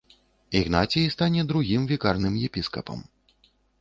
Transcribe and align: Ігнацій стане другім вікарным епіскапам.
Ігнацій 0.59 1.03
стане 1.15 1.43
другім 1.51 1.83
вікарным 1.91 2.41
епіскапам. 2.49 2.99